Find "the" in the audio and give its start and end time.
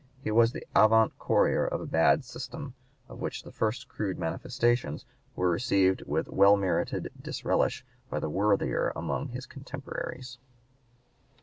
0.51-0.65, 3.43-3.51, 8.19-8.27